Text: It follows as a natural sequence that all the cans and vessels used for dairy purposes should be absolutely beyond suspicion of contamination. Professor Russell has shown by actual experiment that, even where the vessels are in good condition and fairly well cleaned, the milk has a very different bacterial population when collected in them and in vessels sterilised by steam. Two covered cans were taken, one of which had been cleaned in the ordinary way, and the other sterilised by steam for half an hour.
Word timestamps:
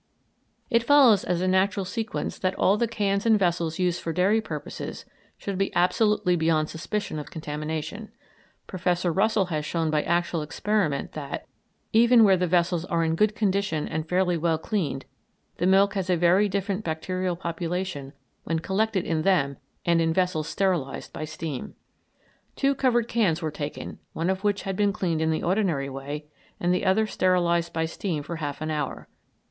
It 0.71 0.81
follows 0.81 1.23
as 1.23 1.41
a 1.41 1.47
natural 1.47 1.85
sequence 1.85 2.39
that 2.39 2.55
all 2.55 2.75
the 2.75 2.87
cans 2.87 3.27
and 3.27 3.37
vessels 3.37 3.77
used 3.77 4.01
for 4.01 4.11
dairy 4.11 4.41
purposes 4.41 5.05
should 5.37 5.59
be 5.59 5.71
absolutely 5.75 6.35
beyond 6.35 6.71
suspicion 6.71 7.19
of 7.19 7.29
contamination. 7.29 8.09
Professor 8.65 9.11
Russell 9.13 9.45
has 9.53 9.63
shown 9.63 9.91
by 9.91 10.01
actual 10.01 10.41
experiment 10.41 11.11
that, 11.11 11.45
even 11.93 12.23
where 12.23 12.35
the 12.35 12.47
vessels 12.47 12.83
are 12.85 13.03
in 13.03 13.13
good 13.13 13.35
condition 13.35 13.87
and 13.87 14.09
fairly 14.09 14.37
well 14.37 14.57
cleaned, 14.57 15.05
the 15.57 15.67
milk 15.67 15.93
has 15.93 16.09
a 16.09 16.17
very 16.17 16.49
different 16.49 16.83
bacterial 16.83 17.35
population 17.35 18.11
when 18.43 18.57
collected 18.57 19.05
in 19.05 19.21
them 19.21 19.57
and 19.85 20.01
in 20.01 20.13
vessels 20.13 20.47
sterilised 20.47 21.13
by 21.13 21.25
steam. 21.25 21.75
Two 22.55 22.73
covered 22.73 23.07
cans 23.07 23.39
were 23.39 23.51
taken, 23.51 23.99
one 24.13 24.31
of 24.31 24.43
which 24.43 24.63
had 24.63 24.75
been 24.75 24.91
cleaned 24.93 25.21
in 25.21 25.29
the 25.29 25.43
ordinary 25.43 25.91
way, 25.91 26.25
and 26.59 26.73
the 26.73 26.85
other 26.87 27.05
sterilised 27.05 27.71
by 27.71 27.85
steam 27.85 28.23
for 28.23 28.37
half 28.37 28.61
an 28.61 28.71
hour. 28.71 29.07